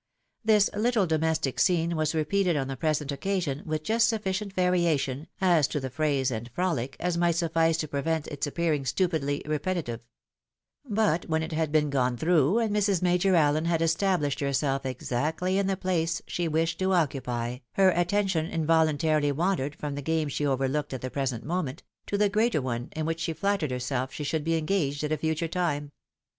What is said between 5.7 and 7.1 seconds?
the phrase and frolic,